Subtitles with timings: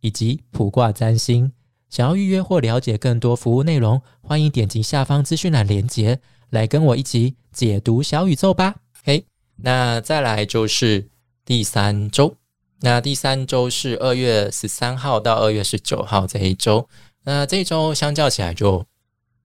[0.00, 1.52] 以及卜卦占星，
[1.90, 8.76] 想要预约或了解更多服务内容，欢迎点击下方资讯栏链接，来跟我一起解读小宇宙吧。
[9.02, 9.24] 嘿，
[9.56, 11.08] 那再来就是
[11.44, 12.36] 第三周，
[12.80, 16.88] 那第三周是二月十三号到二月十九号这一周，
[17.24, 18.84] 那这周相较起来就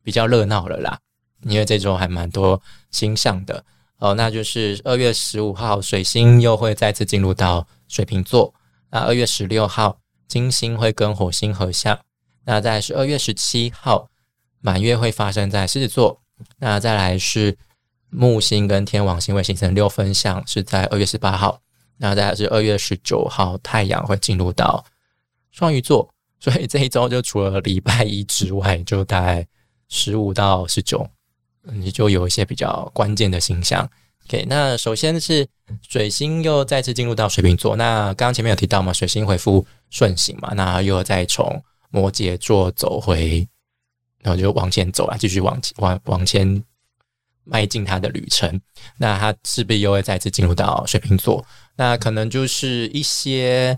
[0.04, 0.99] 比较热闹了啦，
[1.43, 3.65] 因为这周还蛮多星象的
[3.98, 4.13] 哦。
[4.13, 8.54] 那就是二月十五号，水星又会再次进入到水瓶座，
[8.91, 9.98] 那二月十六号。
[10.33, 11.99] 金星会跟火星合相，
[12.43, 14.09] 那在十二月十七号
[14.61, 16.20] 满月会发生在狮子座，
[16.57, 17.55] 那再来是
[18.09, 21.62] 木星跟天王星会形成六分相，是在二月十八号，
[21.98, 24.84] 那再来是二月十九号太阳会进入到
[25.51, 29.47] 双鱼座，所以这一周就除了礼拜一之外，就大概
[29.87, 31.07] 十五到十九，
[31.62, 33.87] 你就有一些比较关键的星象。
[34.27, 35.46] OK，那首先是
[35.88, 37.76] 水星又再次进入到水瓶座。
[37.76, 43.48] 那刚刚前面有提到嘛，水星回复顺行嘛，那又再从摩羯座走回，
[44.21, 46.63] 然后就往前走啊，继续往往往前
[47.43, 48.60] 迈进他的旅程。
[48.98, 51.46] 那他势必又会再次进入到水瓶座。
[51.76, 53.77] 那可能就是一些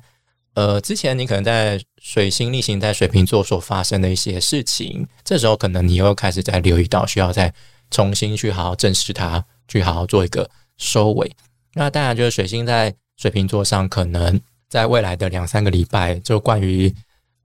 [0.54, 7.52] 呃，之前你可能在水星逆行在水瓶座所发生的一些事情，这时候可能你又开始在留意到，需要再
[7.90, 9.44] 重新去好好正视它。
[9.68, 11.30] 去好好做一个收尾。
[11.74, 16.94] 那当然，就是水星在水瓶座上，可能在未来的两三个礼拜，就关于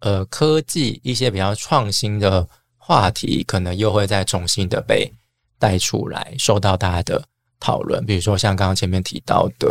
[0.00, 5.12] 呃科技一些比较创新的话题，可能又会再重新的被
[5.58, 7.22] 带出来，受到大家的
[7.58, 8.04] 讨论。
[8.06, 9.68] 比如说像刚刚前面提到的，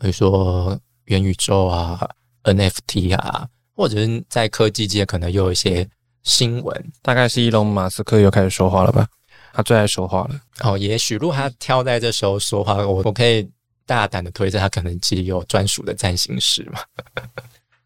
[0.00, 2.08] 比如说元宇宙啊、
[2.44, 5.88] NFT 啊，或者是在科技界可能又有一些
[6.22, 6.92] 新闻。
[7.02, 9.06] 大概是伊隆马斯克又开始说话了吧？
[9.52, 13.48] 他最爱说话了哦，也许如果他挑在这时候说话，我我可以
[13.86, 16.80] 大胆的推测，他可能其实有专属的占星师嘛？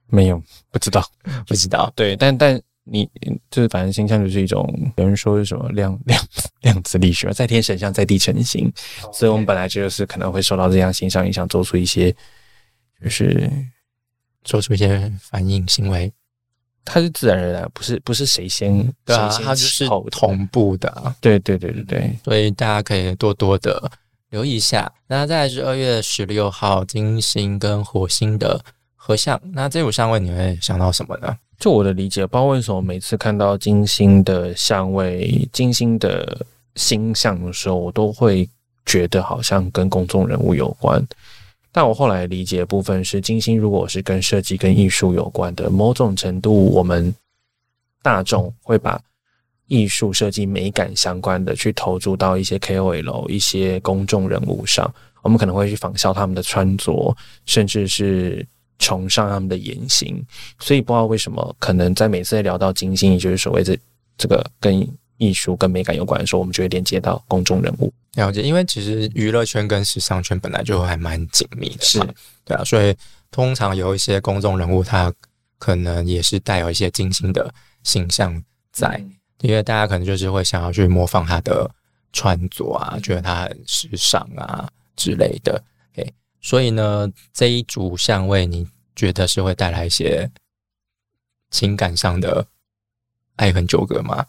[0.08, 1.02] 没有，不知道，
[1.46, 1.90] 不知道。
[1.96, 3.08] 对，但但你
[3.50, 6.20] 就是反正星象就是一种，有人说是什么量 量
[6.60, 8.70] 量子力学，在天神像，在地成形，
[9.12, 12.14] 所以我们本来就是可能会受到这样星象影响，做出一些
[13.02, 13.50] 就是
[14.44, 16.12] 做出一些反应行为。
[16.84, 21.14] 它是自然而然，不是不是谁先对啊，它就是同步的。
[21.20, 23.90] 对对对对对，所以大家可以多多的
[24.30, 24.90] 留意一下。
[25.06, 28.60] 那再来是二月十六号金星跟火星的
[28.96, 31.36] 合相，那这组相位你会想到什么呢？
[31.58, 36.44] 就我的理解，不知道为什么每次看到金星的相位、金星的
[36.74, 38.48] 星象的时候，我都会
[38.84, 41.00] 觉得好像跟公众人物有关。
[41.72, 47.14] 但我后来理解部分是，金星如果是跟设计、跟艺术有关的，某种程度，我们
[48.02, 49.00] 大众会把
[49.68, 57.16] 艺术、设计、美感相关的去投注到一些 KOL、一些公众人物上，我们可能会去仿效他们的穿着，
[57.46, 58.46] 甚至是
[58.78, 60.22] 崇尚他们的言行。
[60.58, 63.74] 所以不知道为什么，可能在每次聊到金星，也就是所谓的
[64.18, 64.86] 这个跟
[65.18, 67.92] 艺术、跟美感有关的时候，我们就会连接到公众人物。
[68.14, 71.98] 了解，因为其实娱乐圈跟时尚圈本来就还蛮紧密的，是
[72.44, 72.94] 对啊，所以
[73.30, 75.12] 通常有一些公众人物，他
[75.58, 77.52] 可能也是带有一些精心的
[77.84, 79.02] 形象在，
[79.40, 81.70] 因为大家可能就是会想要去模仿他的
[82.12, 85.62] 穿着啊，觉得他很时尚啊之类的。
[85.94, 86.12] OK，
[86.42, 90.30] 所以呢，这一组相位，你觉得是会带来一些
[91.50, 92.46] 情感上的
[93.36, 94.26] 爱恨纠葛吗？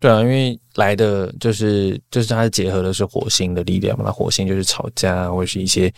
[0.00, 5.92] 对啊，因为来的就是就是它结合的是火星的力量嘛，那火星就是吵架或者是一些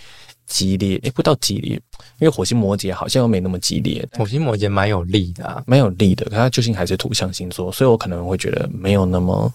[0.46, 1.72] 激烈，诶，不到激烈，
[2.18, 9.52] 因为火星摩羯好像又没那么激烈，火星摩羯蛮有力的，蛮有力的，可它究竟还是土象星座，所以我可能会觉得没有那么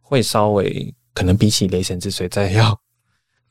[0.00, 2.78] 会稍微可能比起雷神之锤再要。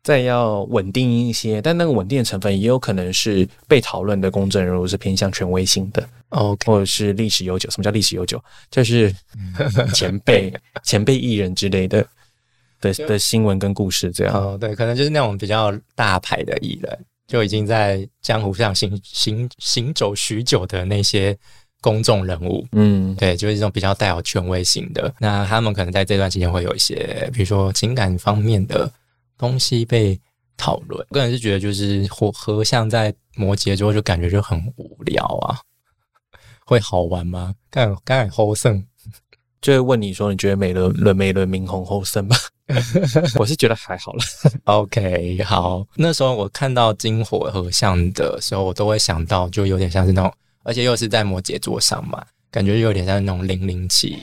[0.04, 7.70] 再要稳定一些，但那个稳定的成分也有可能是被讨论的公正人物是偏向权威性的，OK，，或者是历史悠久。
[7.72, 8.44] 什么叫历史悠久？
[8.70, 9.16] 就是
[9.94, 10.54] 前辈、
[10.84, 12.06] 前辈艺人之类的
[12.82, 14.36] 的的新闻跟故事这样。
[14.36, 21.34] 哦，对，可能就是那种比较大牌的艺人，就已经在江湖上行行行走许久的那些
[21.80, 22.68] 公众人物。
[22.74, 25.14] 嗯，对，就是这种比较带有权威性的。
[25.18, 28.92] 那他们可能在这段期间会有一些，比如说情感方面的。
[29.38, 30.20] 东西被
[30.56, 35.60] 讨论，个人是觉得就是火合相在摩羯座就感觉就很无聊啊，
[36.66, 37.54] 会好玩吗？
[37.70, 38.86] 刚刚才后胜，
[39.62, 42.36] 就会问你说，你觉得美轮轮美轮明红后胜吗？
[43.38, 44.24] 我是觉得还好了。
[44.64, 50.34] OK，好，那时候我看到金火合相的时候，我都会想到，就有点像是那种，
[50.64, 54.18] 而且又是在摩羯座上嘛，感觉有点像那种零零七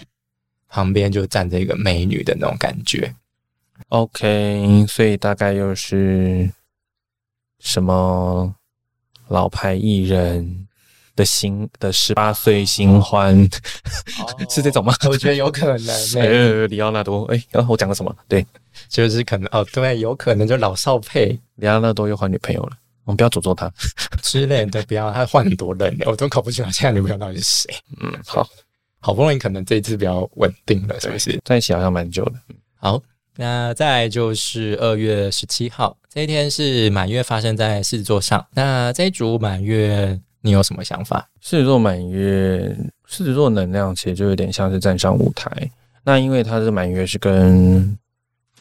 [0.68, 3.14] 旁边就站着一个美女的那种感觉。
[3.88, 6.50] OK，所以大概又是
[7.58, 8.54] 什么
[9.28, 10.68] 老牌艺人
[11.16, 13.36] 的新的十八岁新欢，
[14.48, 14.94] 是这种吗？
[15.08, 18.14] 我觉得有可能、 欸，呃，里奥纳多，哎、然后我讲了什么？
[18.28, 18.46] 对，
[18.88, 23.70] 就是可能哦，对，有可能就老少配里奥纳多又换女朋友了，我们不要诅咒他。
[24.22, 27.74] 之类的，不要他换很多人，我都搞不清楚现在女朋友到底是谁。
[28.00, 28.46] 嗯，好，
[29.00, 31.40] 好不容易可能这一次比较稳定了，是不是？
[31.44, 32.34] 在一起好像蛮久的。
[32.76, 33.02] 好，
[33.40, 38.46] 那再就是二月十七号这一天是满月发生在狮子座上。
[38.52, 41.26] 那这一组满月你有什么想法？
[41.40, 42.76] 狮子座满月，
[43.06, 45.50] 狮子座能量其实就有点像是站上舞台。
[46.04, 47.96] 那因为它的满月是跟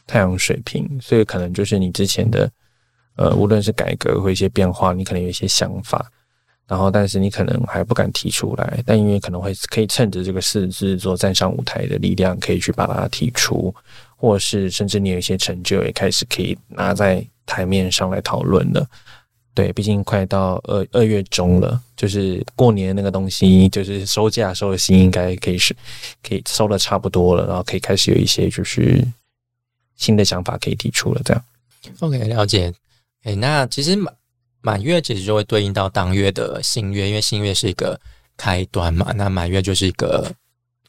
[0.08, 2.50] 太阳水平，所以可能就是你之前的
[3.18, 6.10] 呃，无论是改革或一些变化，你可能有一些想法，
[6.70, 13.76] 然后但是你可能还不敢提出来，但因为可能会可以趁着这个狮子座站上舞台的力量，可以去把它提出，
[14.20, 18.86] 或是甚至你有一些成就，也开始可以拿在台面上来讨论了。
[19.54, 25.76] 对，毕竟快到二二月中了，就是过年那个东西，就是收假收的心应该可以是
[26.22, 29.06] 可以收的差不多了，然后可以开始有一些就是
[29.96, 31.44] 新的想法可以提出了，这样。
[32.00, 32.74] OK，了解。
[33.24, 34.14] 诶，那其实满
[34.62, 38.00] 满月其实就会对应到当月的新月，因为新月是一个
[38.38, 40.32] 开端嘛，那满月就是一个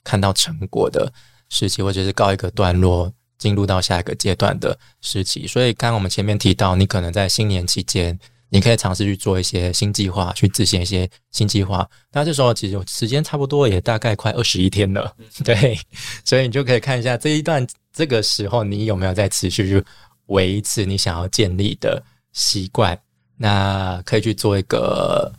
[0.04, 1.12] 看到成果的
[1.48, 5.48] 时期，或者是告一个段落，进入到下一个阶段的时期。
[5.48, 8.16] 所以，刚刚我们前面提到，你可能在新年期间，
[8.50, 11.84] 你可以尝试去做一些新计划，去执行一些新计划。
[12.12, 15.12] 那这时候其实时间差不多也大概快二十一天了，
[15.44, 15.76] 对，
[16.24, 19.84] 所以你就可以看一下这一段这个时候你有没有在持续去
[20.26, 22.00] 维持你想要建立的
[22.32, 22.96] 习惯。
[23.42, 25.32] 那可以去做一个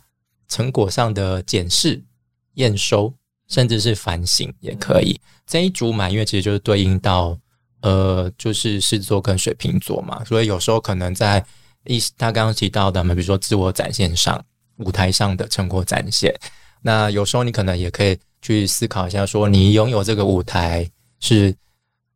[0.47, 2.01] 成果上的检视、
[2.56, 3.13] 验收，
[3.47, 5.21] 甚至是反省也可以。
[5.45, 7.38] 这一组满月其实就是对应到
[7.81, 11.44] 呃，就是狮子座跟水瓶座嘛，所以有时候可能在
[11.86, 14.44] 一他刚刚提到的嘛，比如说自我展现上、
[14.78, 16.33] 舞台上的成果展现，
[16.81, 20.89] 那有时候你可能也可以去思考一下，说你拥有这个舞台
[21.19, 21.56] 是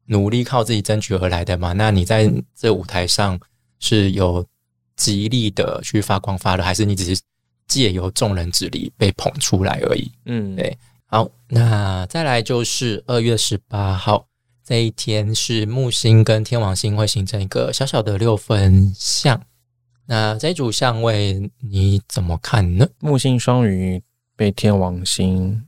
[0.06, 1.74] 努力靠自己争取而来的嘛？
[1.74, 3.40] 那你在这舞台上
[3.80, 4.46] 是有
[4.96, 7.22] 极力的去发光发热，还是你只是
[7.68, 10.12] 借由众人之力被捧出来而已？
[10.26, 10.78] 嗯，对
[11.08, 14.26] 好，那再来就是二月十八号
[14.66, 19.40] 这一天是木星跟天王星会形成一个小小的六分相。
[20.08, 22.88] 那这一组相位你怎么看呢？
[22.98, 24.02] 木星双鱼
[24.36, 25.64] 被天王星，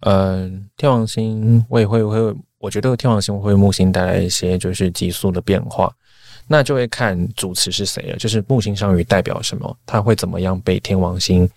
[0.00, 5.94] 嗯、天王星我也会会，我觉得天王星会木星带来一些就是急速的变化，
[6.48, 11.48] 那就会看主持是谁了，就是木星双鱼代表什么，它会怎么样被天王星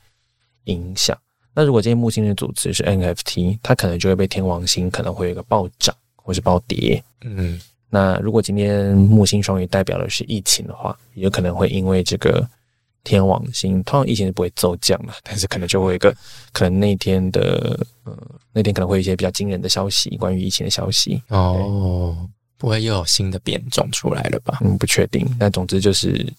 [0.65, 1.17] 影响。
[1.55, 7.03] 那如果今天木星的主持是 NFT，它可能就会被天王星可能会有一个暴涨或是暴跌。
[7.21, 7.59] 嗯，
[7.89, 12.47] 那如果今天木星双鱼代表的是疫情的话，也有可能会因为这个
[13.03, 16.15] 天王星，通常疫情是不会骤降的，但是可能就会有一个
[16.51, 18.15] 可能那天的呃
[18.53, 22.15] 那天可能会有一些比较惊人的消息，关于疫情的消息，哦，
[22.57, 24.59] 不会又有新的变种出来了吧？
[24.61, 25.25] 嗯，不确定。
[25.39, 26.31] 但总之就是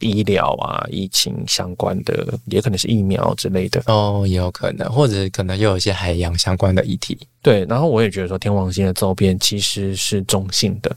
[0.00, 3.82] 医疗啊、疫情相关的，也可能是疫苗之类的。
[3.86, 7.18] 哦，也有可能，或者可能又有一些海洋相关的议题。
[7.42, 10.96] 对，然后我也觉得说天王星的周边其实是中性的，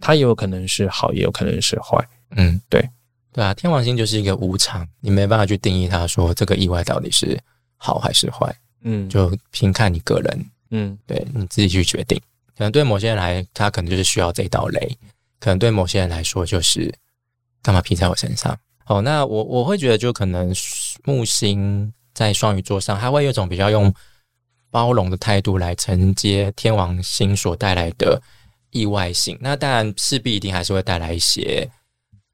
[0.00, 2.06] 它也有可能是好，也有可能是坏。
[2.36, 2.88] 嗯，对，
[3.32, 7.38] 对啊，天王星就是一个无常，你没办法去定义它，说这个意外到底是
[7.76, 12.20] 好还是坏，嗯，就凭看你个人，嗯对你自己去决定。
[12.56, 14.80] 可能对某些人来，他可能就是需要这一道雷；
[15.38, 16.92] 可能对某些人来说，就是
[17.62, 18.56] 干嘛劈在我身上？
[18.86, 20.54] 哦，那我我会觉得，就可能
[21.04, 23.92] 木星在双鱼座上，它会有一种比较用
[24.70, 28.22] 包容的态度来承接天王星所带来的
[28.70, 29.36] 意外性。
[29.40, 31.68] 那当然，势必一定还是会带来一些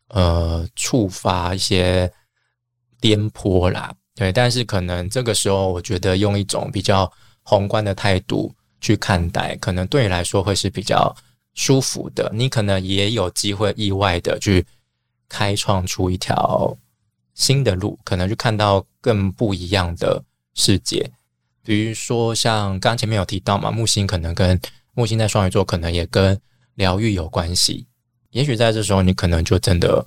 [0.08, 2.12] 呃触发一些
[3.00, 4.30] 颠簸啦，对。
[4.30, 7.10] 但是可能这个时候，我觉得用一种比较
[7.42, 11.14] 宏观的态度去看待，可能对你来说会是比较
[11.54, 12.30] 舒服的。
[12.34, 14.64] 你可能也有机会意外的去
[15.32, 16.76] 开创出一条
[17.32, 20.22] 新的路，可能就看到更不一样的
[20.52, 21.10] 世界。
[21.64, 24.60] 比如说，像刚前面有提到嘛，木星可能跟
[24.92, 26.38] 木星在双鱼座，可能也跟
[26.74, 27.86] 疗愈有关系。
[28.32, 30.06] 也许在这时候，你可能就真的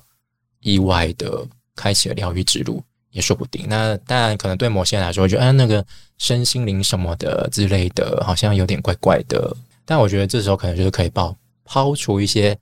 [0.60, 2.80] 意外的开启了疗愈之路，
[3.10, 3.66] 也说不定。
[3.68, 5.84] 那当然，可能对某些人来说，觉得啊，那个
[6.18, 9.56] 身心灵什么的之类的，好像有点怪怪的。
[9.84, 12.56] 但我觉得这时候可能就是可以抛抛除一些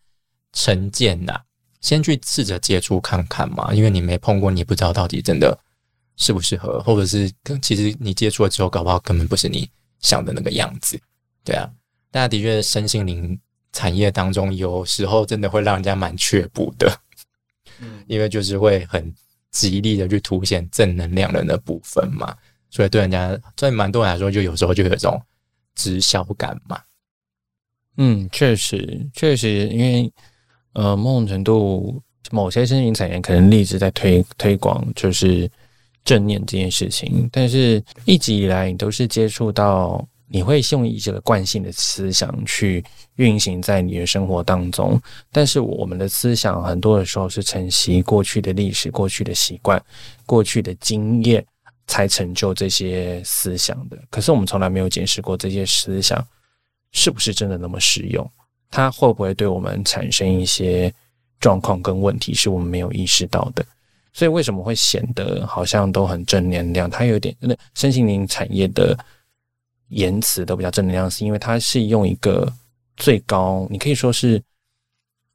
[0.55, 1.39] 成见呐，
[1.85, 3.73] 先去试着接触看看嘛。
[3.75, 5.57] 因为你没碰过，你不知道到底真的
[6.17, 10.99] 适不适合，或者是其实你接触了之后，搞不好根本不是你想的那个样子。
[11.45, 11.71] 对啊，
[12.11, 13.39] 但的确身心灵
[13.73, 16.99] 产业当中，有时候真的会让人家蛮却步的。
[18.07, 19.13] 因为就是会很
[19.51, 22.35] 极力的去凸显正能量的那部分嘛，
[22.71, 25.21] 所以对人家对蛮多人来说，就有时候就有一种
[25.75, 26.81] 直销感嘛。
[27.97, 30.13] 嗯，确实，确实，因为
[30.75, 32.01] 呃，某种程度，
[32.31, 35.51] 某些新型产业可能一直在推推广就是
[36.05, 40.07] 正念这件事情，但是一直以来你都是接触到。
[40.27, 42.83] 你会用一个惯性的思想去
[43.17, 45.01] 运行在你的生活当中，
[45.31, 49.81] 但是我们的思想很多的时候是承袭过去的历史、过去的习惯、
[50.27, 51.45] 过去的经验，
[51.87, 53.97] 才成就这些思想的。
[54.11, 56.27] 可是我们从来没有检视过这些思想
[56.91, 58.29] 是不是真的那么实用，
[58.75, 60.93] 它会不会对我们产生一些
[61.39, 63.65] 状况跟问题，是我们没有意识到的。
[64.13, 66.91] 所以为什么会显得好像都很正能量？
[66.91, 68.99] 它有点那身心灵产业的。
[69.89, 72.51] 言辞都比较正能量，是因为它是用一个
[72.97, 74.43] 最高，你可以说是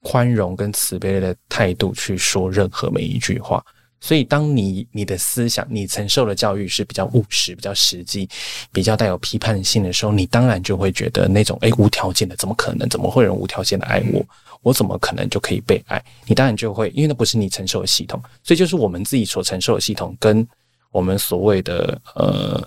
[0.02, 3.64] 宽容跟慈悲的态度去说任何每一句话。
[4.02, 8.30] 所以，当你你的思想、你承受的教育是比较务实、比较实际、
[8.72, 12.88] 比较带有批判性的时候，你当然就会觉得那种诶无条件的，怎么可能？
[12.90, 14.26] 怎么会有人无条件的爱我？
[14.62, 16.04] 我怎么可能就可以被爱？
[16.26, 20.48] 你当然就会，因为那不是你承受的系统，所以就是我们自己所承受的系统，跟
[20.92, 22.66] 我们所谓的呃。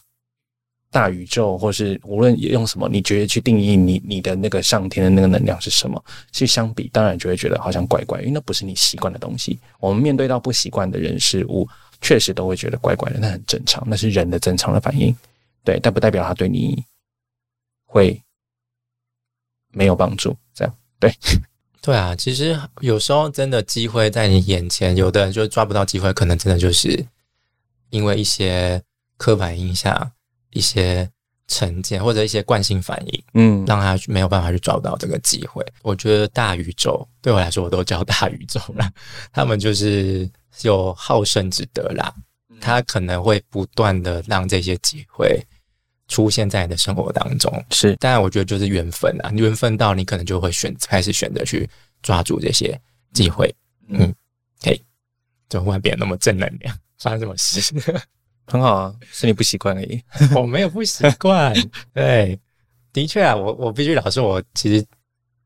[0.93, 6.05] 大宇宙，或是无论用什么，你觉得去定义你你的那个上天的那个能量是什么？
[6.33, 9.59] 去相比，当然就会觉得好像怪怪，因为那不是你习惯的东西。
[9.81, 11.67] 我们面对到不习惯的人事物，
[12.03, 15.17] 确实都会觉得怪怪的，那很正常，那是人的正常的反应。
[15.65, 16.85] 对，但不代表他对你
[17.87, 18.21] 会
[19.71, 20.37] 没有帮助。
[20.55, 21.11] 这样，对，
[21.81, 22.15] 对啊。
[22.15, 27.03] 其实有时候真的机会在你眼前，有的人就抓不到机会，可能真的就是
[27.89, 28.83] 因为一些
[29.17, 30.13] 刻板印象。
[30.53, 31.09] 一些
[31.49, 35.65] 成见或者一些惯性反应，嗯，让他没有办法去找到这个机会。
[35.83, 38.91] 我觉得大宇宙对我来说，我都叫大宇宙了。
[39.33, 40.29] 他们就是
[40.63, 42.15] 有好胜之德啦，
[42.61, 45.45] 他可能会不断的让这些机会
[46.09, 47.65] 出现在你的生活当中。
[47.71, 51.69] 是，当然我觉得就是缘分啊，缘分到你可能就会选开始选择去
[52.03, 52.81] 抓住这些
[53.13, 53.55] 机会。
[53.89, 54.15] 嗯，
[54.63, 54.81] 嘿，
[55.49, 56.75] 怎么忽然变那么正能量？
[56.99, 57.61] 发生什么事？
[58.47, 60.03] 很好啊，是你不习惯而已。
[60.35, 61.55] 我没有不习惯，
[61.95, 62.39] 对，
[62.93, 64.85] 的确啊，我我必须老实说，我其实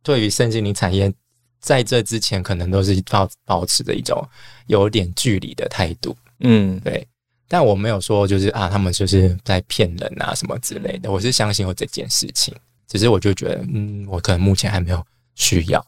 [0.03, 1.13] 对于圣经灵产业，
[1.61, 4.27] 在这之前可能都是保保持着一种
[4.67, 6.17] 有点距离的态度。
[6.41, 7.07] 嗯，对。
[7.49, 11.13] 但我没有说就是啊，他们就是在骗人啊什么之类的。
[11.13, 12.53] 我是相信有这件事情，
[12.89, 15.05] 只是我就觉得，嗯，我可能目前还没有
[15.37, 15.87] 需要。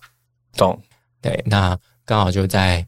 [0.57, 0.81] 懂？
[1.21, 2.87] 对，那刚好就在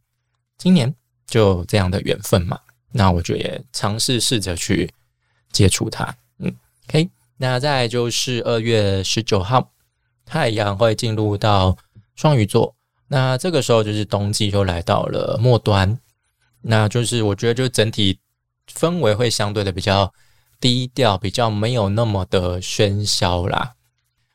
[0.56, 0.92] 今年
[1.26, 2.58] 就这样的缘分嘛。
[2.92, 4.92] 那我就也尝试试着去
[5.52, 6.54] 接触它，嗯
[6.88, 7.08] ，OK。
[7.36, 9.72] 那再就是二月十九号，
[10.26, 11.76] 太阳会进入到
[12.14, 12.74] 双鱼座，
[13.08, 15.98] 那这个时候就是冬季就来到了末端，
[16.60, 18.18] 那就是我觉得就整体
[18.70, 20.12] 氛围会相对的比较
[20.60, 23.74] 低调，比较没有那么的喧嚣啦。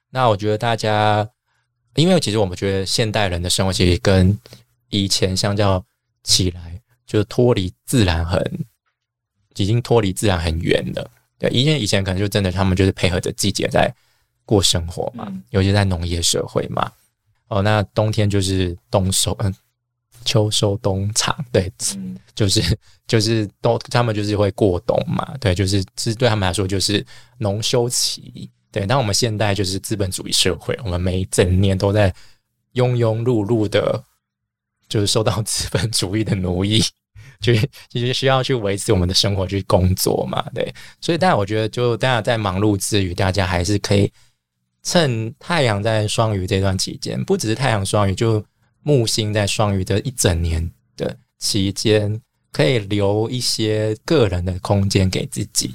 [0.10, 1.30] 那我觉得大家，
[1.96, 4.40] 因为其实我们觉得现代人的生活其实跟
[4.90, 5.86] 以前相较
[6.24, 6.82] 起来。
[7.06, 8.42] 就是脱离自然很，
[9.56, 11.10] 已经脱离自然很远了。
[11.38, 13.94] 对，因为以前可能就真的他们就是配合着季节在
[14.46, 16.92] 过生活嘛，尤其在农业社会嘛。
[17.48, 19.54] 哦，那冬天就是冬收，嗯，
[20.24, 21.72] 秋收冬藏，对，
[22.34, 22.62] 就是
[23.06, 25.36] 就是冬，他们就是会过冬嘛。
[25.40, 27.06] 对，就是其实对他们来说就是
[27.38, 28.50] 农休期。
[28.72, 32.14] 对，那我们现代就是资本主义社会，我们每一整年都在
[32.74, 34.04] 庸庸碌碌的。
[34.88, 36.80] 就是受到资本主义的奴役，
[37.39, 37.54] 就
[37.89, 40.74] 其实需要去维持我们的生活去工作嘛，对。
[41.01, 44.12] 所以，但我觉得，就大家在忙碌之余，大家还是可以
[44.84, 48.44] 趁太阳在双鱼这段期间，不只是太阳双鱼，就
[48.84, 55.74] 木星在双鱼的一整年的期间，可以留一些个人的空间给自己。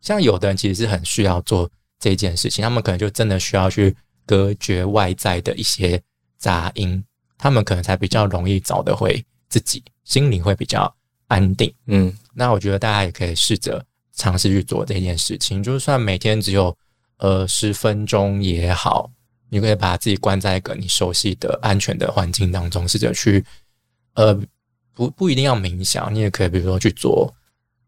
[0.00, 3.94] 像有的人其实是很需要做这件事情，他们可能就真的需要去
[4.26, 6.00] 隔绝外在的一些
[6.38, 7.04] 杂音。
[7.38, 10.94] 他们可能才比较容易找得回自己，心灵会比较
[11.26, 11.72] 安定。
[11.86, 16.76] 嗯，那我觉得大家也可以试着尝试去做这件事情，就算每天只有
[17.18, 19.10] 呃十分钟也好，
[19.48, 23.44] 你可以把自己关在一个你熟悉的安全的环境当中，试着去
[24.14, 24.34] 呃
[24.92, 27.32] 不不一定要冥想，你也可以比如说去做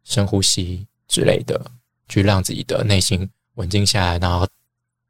[0.04, 1.60] 深呼吸之类的，
[2.08, 4.46] 去让自己的内心稳静下来，然后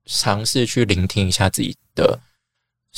[0.04, 2.18] 尝试去聆听一下自己的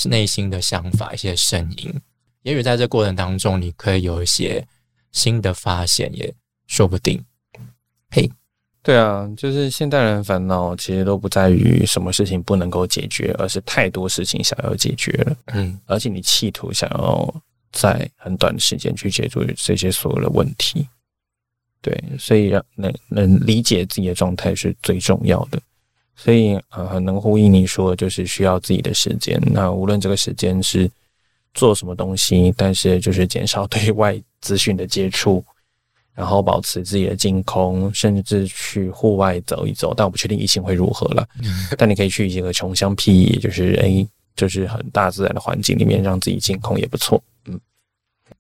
[0.07, 1.99] 内心的想法、一些声音。
[2.43, 4.62] 也许在这过程当中，你可以有一些
[5.12, 6.35] 新的发现，也
[6.67, 7.25] 说不定。
[8.11, 8.31] 嘿，
[8.83, 15.37] 对啊，就是现代人烦恼其实都不在于什么事情不能够解决，而是太多事情想要解决了。
[15.47, 17.43] 嗯，而且你企图想要。
[17.71, 20.88] 在很短的时间去解决这些所有的问题，
[21.83, 25.61] 对，所以让能能理解自己的状态是最重要的。
[26.20, 29.40] 所以呃，很能呼应你说，就是需要自己的时间。
[29.52, 30.90] 那无论这个时间是
[31.54, 35.44] 做什么东西，但是就是减少对外资讯的接触，
[36.14, 39.94] 然后保持自己的净空，甚至去户外走一走。
[39.94, 41.25] 但我不确定疫情会如何了。
[41.76, 47.22] 但你可以去一个穷乡僻野，就是哎，就是很大自然的环境里面，让自己净空也不错。
[47.46, 47.58] 嗯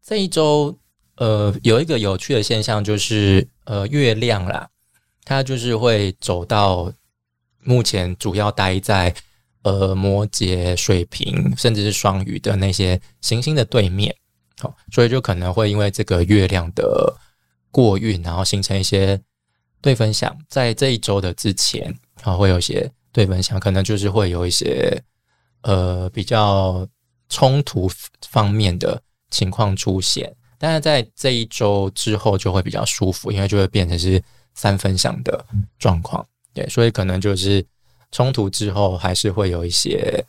[0.02, 0.76] 这一周，
[1.16, 4.68] 呃，有一个有趣的现象，就是呃，月亮啦，
[5.24, 6.92] 它就是会走到
[7.68, 9.14] 目前主要待在
[9.62, 14.14] 呃摩羯、水瓶，甚至是双鱼的那些行星的对面，
[14.58, 17.14] 好，所以就可能会因为这个月亮的
[17.70, 19.20] 过运，然后形成一些
[19.80, 24.98] 对分享，在这一周的之前，啊，会有一些对分享，可能就是会有一些
[25.62, 26.86] 呃比较
[27.28, 27.90] 冲突
[28.28, 29.00] 方面的。
[29.30, 35.44] 情况出现，但是在这一周之后就会比较舒服，因为就会变成是三分享的
[35.78, 37.64] 状况，对，所以可能就是
[38.10, 40.24] 冲突之后还是会有一些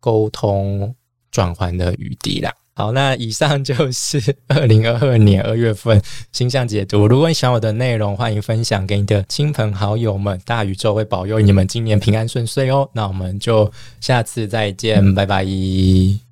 [0.00, 0.94] 沟通
[1.30, 2.52] 转换的余地啦。
[2.74, 5.98] 好，那以上就是 二零二二年二月份
[6.30, 7.08] 星象解读。
[7.08, 12.86] 如果你喜欢我的内容，欢迎分享给你的亲朋好友们，大宇宙会保佑你们今年平安顺遂哦。
[12.92, 16.25] 那我们就下次再见，拜拜。